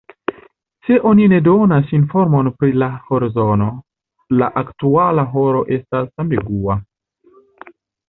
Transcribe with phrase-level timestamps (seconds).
[0.87, 3.69] Se oni ne donas informon pri la horzono,
[4.43, 6.83] la aktuala horo estas ambigua.